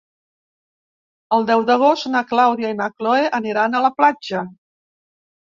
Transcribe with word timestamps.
El 1.37 1.45
deu 1.49 1.61
d'agost 1.67 2.07
na 2.15 2.23
Clàudia 2.31 2.73
i 2.75 2.79
na 2.81 2.89
Cloè 2.95 3.29
aniran 3.41 3.77
a 3.77 3.85
la 3.87 3.93
platja. 4.01 4.43